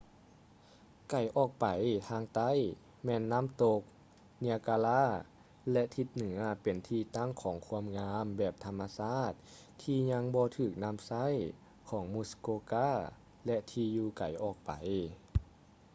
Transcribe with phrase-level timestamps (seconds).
[1.09, 1.65] ໄກອອກໄປ
[2.07, 2.51] ທາງໃຕ້
[3.05, 3.81] ແມ່ນນ້ຳຕົກ
[4.41, 5.25] ເນຍກາຣາ niagara
[5.71, 9.31] ແລະ ທິດ ເໜືອເປັນທີ່ຕັ້ງຂອງຄວາມງາມແບບທຳມະຊາດ
[9.81, 11.25] ທີ່ຍັງບໍ່ຖືກນຳໃຊ້
[11.89, 12.89] ຂອງ ມຸສ໌ໂກກາ muskoka
[13.45, 14.71] ແລະ ທີ່ຢູ່ໄກອອກໄປ